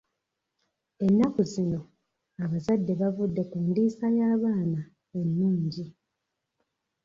[1.05, 1.81] Ennaku zino
[2.43, 4.81] abazadde bavudde ku ndiisa y'abaana
[5.19, 5.85] ennungi.